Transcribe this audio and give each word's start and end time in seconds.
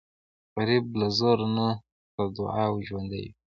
غریب 0.57 0.85
له 0.99 1.07
زوره 1.17 1.47
نه، 1.57 1.67
له 2.15 2.23
دعاو 2.35 2.83
ژوندی 2.87 3.21
وي 3.23 3.31